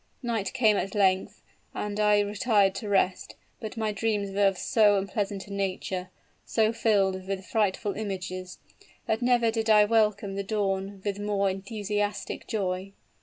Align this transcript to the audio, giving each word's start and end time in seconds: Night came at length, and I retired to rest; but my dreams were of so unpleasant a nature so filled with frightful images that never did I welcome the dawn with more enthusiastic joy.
Night 0.23 0.51
came 0.53 0.77
at 0.77 0.95
length, 0.95 1.43
and 1.75 1.99
I 1.99 2.21
retired 2.21 2.73
to 2.73 2.89
rest; 2.89 3.35
but 3.59 3.77
my 3.77 3.91
dreams 3.91 4.31
were 4.31 4.47
of 4.47 4.57
so 4.57 4.97
unpleasant 4.97 5.45
a 5.47 5.53
nature 5.53 6.09
so 6.43 6.73
filled 6.73 7.27
with 7.27 7.45
frightful 7.45 7.93
images 7.95 8.57
that 9.05 9.21
never 9.21 9.51
did 9.51 9.69
I 9.69 9.85
welcome 9.85 10.33
the 10.33 10.43
dawn 10.43 11.03
with 11.05 11.19
more 11.19 11.51
enthusiastic 11.51 12.47
joy. 12.47 12.93